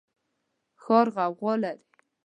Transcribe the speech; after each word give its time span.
ښار 0.81 1.07
غوغا 1.15 1.53
لري 1.61 1.83